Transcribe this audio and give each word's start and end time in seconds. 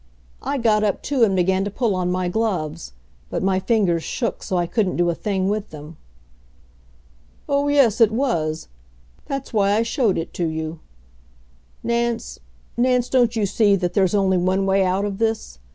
I 0.41 0.57
got 0.57 0.83
up, 0.83 1.03
too, 1.03 1.23
and 1.23 1.35
began 1.35 1.63
to 1.63 1.69
pull 1.69 1.93
on 1.95 2.11
my 2.11 2.27
gloves; 2.27 2.93
but 3.29 3.43
my 3.43 3.59
fingers 3.59 4.03
shook 4.03 4.41
so 4.41 4.57
I 4.57 4.65
couldn't 4.65 4.95
do 4.95 5.11
a 5.11 5.13
thing 5.13 5.47
with 5.47 5.69
them. 5.69 5.95
"Oh, 7.47 7.67
yes, 7.67 8.01
it 8.01 8.11
was. 8.11 8.67
That's 9.27 9.53
why 9.53 9.73
I 9.73 9.83
showed 9.83 10.17
it 10.17 10.33
to 10.33 10.47
you. 10.47 10.79
Nance 11.83 12.39
Nance, 12.75 13.09
don't 13.09 13.35
you 13.35 13.45
see 13.45 13.75
that 13.75 13.93
there's 13.93 14.15
only 14.15 14.39
one 14.39 14.65
way 14.65 14.83
out 14.83 15.05
of 15.05 15.19
this? 15.19 15.59